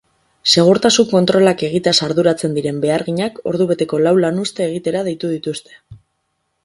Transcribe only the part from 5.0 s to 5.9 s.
deitu dituzte.